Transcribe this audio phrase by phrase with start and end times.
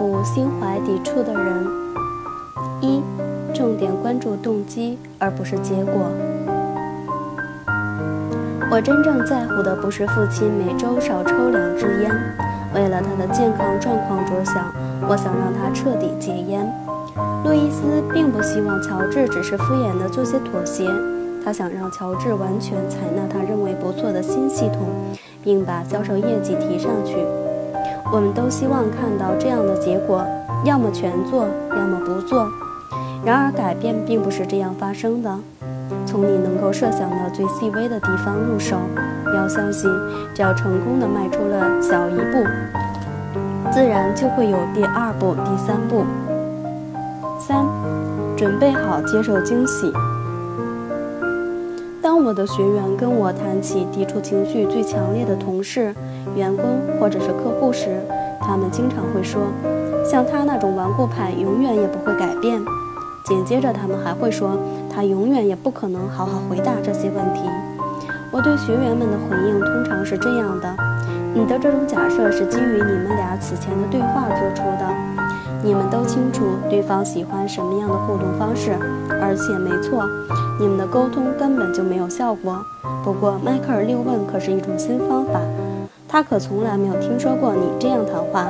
[0.00, 1.66] 不心怀抵触的人。
[2.80, 3.02] 一，
[3.52, 6.08] 重点关注动机，而不是结果。
[8.72, 12.10] 我真正在乎的不是父亲每周少抽两支烟，
[12.74, 14.72] 为了他的健康状况着想，
[15.06, 16.66] 我想让他彻底戒烟。
[17.44, 20.88] 路易斯并不希望乔治只是敷衍地做些妥协，
[21.44, 24.88] 他想让乔治完全采纳他认为不错的新系统，
[25.44, 27.16] 并把销售业绩提上去。
[28.12, 30.26] 我们都希望看到这样的结果，
[30.64, 32.46] 要么全做，要么不做。
[33.24, 35.30] 然而，改变并不是这样发生的。
[36.06, 38.76] 从你能够设想的最细微的地方入手，
[39.36, 39.88] 要相信，
[40.34, 42.44] 只要成功的迈出了小一步，
[43.70, 46.04] 自然就会有第二步、第三步。
[47.38, 47.64] 三，
[48.36, 49.92] 准备好接受惊喜。
[52.02, 55.94] 当我的学员跟我谈起抵触情绪最强烈的同事、
[56.34, 58.00] 员工或者是客户时，
[58.40, 59.42] 他们经常会说
[60.02, 62.58] ：“像他那种顽固派，永远也不会改变。”
[63.24, 64.58] 紧接着，他们还会说。
[64.92, 67.42] 他永远也不可能好好回答这些问题。
[68.32, 70.76] 我对学员们的回应通常是这样的：
[71.34, 74.86] 你的这种假设是基于你们俩此前的对话做出的。
[75.62, 78.72] 你们都清楚对方喜欢什么样的互动方式，
[79.20, 80.04] 而且没错，
[80.58, 82.64] 你们的沟通根本就没有效果。
[83.04, 85.40] 不过，迈克尔六问可是一种新方法，
[86.08, 88.46] 他可从来没有听说过你这样谈话。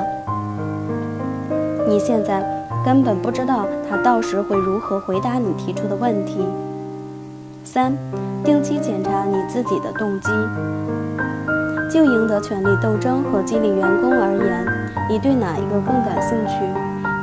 [1.87, 2.43] 你现在。
[2.83, 6.43] 根本不知道他到时会如何回答你提出的问题。
[7.63, 7.95] 三，
[8.43, 10.31] 定期检查你自己的动机。
[11.91, 14.65] 就赢得权力斗争和激励员工而言，
[15.09, 16.53] 你对哪一个更感兴趣？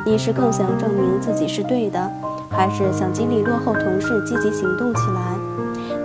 [0.05, 1.99] 你是更想证明自己是对的，
[2.49, 5.35] 还是想激励落后同事积极行动起来？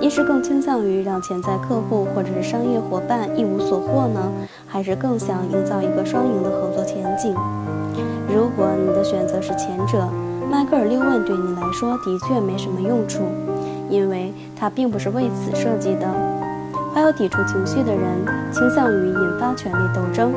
[0.00, 4.32] 你是更倾向于让潜在客户或者是商业伙伴一无所获呢，
[4.66, 7.34] 还是更想营造一个双赢的合作前景？
[8.26, 10.08] 如果你的选择是前者，
[10.50, 13.24] 迈克尔六问对你来说的确没什么用处，
[13.90, 16.33] 因为它并不是为此设计的。
[17.04, 18.02] 要抵触情绪的人
[18.50, 20.32] 倾向于引发权力斗争，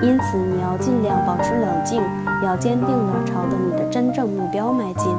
[0.00, 2.00] 因此你要尽量保持冷静，
[2.44, 5.12] 要坚定地朝着你的真正目标迈进。